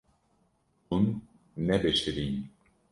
Hûn 0.87 1.05
nebişirîn. 1.67 2.35